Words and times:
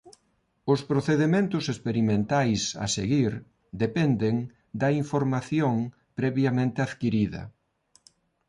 Os 0.73 0.81
procedementos 0.91 1.63
experimentais 1.73 2.61
a 2.83 2.85
seguir 2.97 3.31
dependen 3.83 4.35
da 4.81 4.89
información 5.01 5.75
previamente 6.19 6.79
adquirida. 6.87 7.41